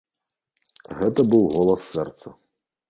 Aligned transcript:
Гэта 1.03 1.27
быў 1.35 1.43
голас 1.59 1.81
сэрца. 1.93 2.27